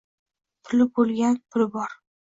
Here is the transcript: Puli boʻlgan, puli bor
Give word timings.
Puli 0.69 0.89
boʻlgan, 0.97 1.41
puli 1.53 1.73
bor 1.79 1.99